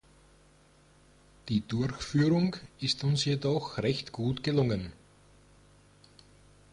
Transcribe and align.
Die 1.47 1.61
Durchführung 1.61 2.55
ist 2.79 3.03
uns 3.03 3.23
jedoch 3.23 3.77
recht 3.77 4.11
gut 4.11 4.41
gelungen. 4.43 4.93